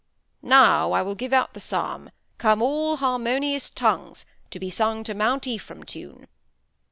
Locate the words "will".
1.03-1.13